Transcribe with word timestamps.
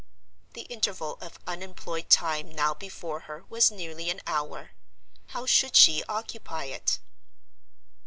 The 0.53 0.61
interval 0.61 1.19
of 1.21 1.37
unemployed 1.45 2.09
time 2.09 2.51
now 2.51 2.73
before 2.73 3.19
her 3.19 3.45
was 3.49 3.69
nearly 3.69 4.09
an 4.09 4.19
hour. 4.25 4.71
How 5.27 5.45
should 5.45 5.75
she 5.75 6.03
occupy 6.09 6.63
it? 6.63 6.97